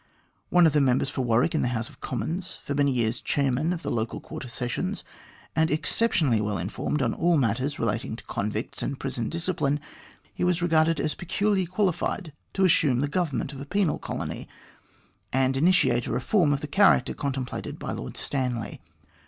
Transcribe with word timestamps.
One 0.49 0.65
of 0.65 0.73
the 0.73 0.81
Members 0.81 1.11
for 1.11 1.21
Warwick 1.21 1.53
in 1.53 1.61
the 1.61 1.67
House 1.67 1.87
of 1.87 2.01
Commons, 2.01 2.57
for 2.65 2.73
many 2.73 2.91
years 2.91 3.21
Chairman 3.21 3.71
of 3.71 3.83
the 3.83 3.91
Local 3.91 4.19
Quarter 4.19 4.47
Sessions, 4.47 5.03
and 5.55 5.69
exceptionally 5.69 6.41
well 6.41 6.57
informed 6.57 7.03
on 7.03 7.13
all 7.13 7.37
matters 7.37 7.77
relating 7.77 8.15
to 8.15 8.23
convicts 8.23 8.81
and 8.81 8.99
prison 8.99 9.29
discipline, 9.29 9.79
he 10.33 10.43
was 10.43 10.59
regarded 10.59 10.99
as 10.99 11.13
peculiarly 11.13 11.67
qualified 11.67 12.33
to 12.55 12.65
assume 12.65 13.01
the 13.01 13.07
government 13.07 13.53
of 13.53 13.61
a 13.61 13.65
penal 13.67 13.99
colony, 13.99 14.47
and 15.31 15.55
initiate 15.55 16.07
a 16.07 16.11
reform 16.11 16.51
of 16.51 16.61
the 16.61 16.67
character 16.67 17.13
contemplated 17.13 17.77
by 17.77 17.91
Lord 17.91 18.17
Stanley. 18.17 18.81